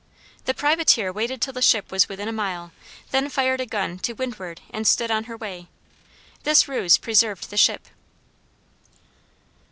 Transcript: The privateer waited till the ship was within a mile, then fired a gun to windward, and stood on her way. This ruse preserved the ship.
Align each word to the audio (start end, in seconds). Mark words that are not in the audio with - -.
The 0.45 0.55
privateer 0.55 1.11
waited 1.13 1.43
till 1.43 1.53
the 1.53 1.61
ship 1.61 1.91
was 1.91 2.09
within 2.09 2.27
a 2.27 2.31
mile, 2.31 2.71
then 3.11 3.29
fired 3.29 3.61
a 3.61 3.67
gun 3.67 3.99
to 3.99 4.13
windward, 4.13 4.59
and 4.71 4.87
stood 4.87 5.11
on 5.11 5.25
her 5.25 5.37
way. 5.37 5.67
This 6.41 6.67
ruse 6.67 6.97
preserved 6.97 7.51
the 7.51 7.55
ship. 7.57 7.87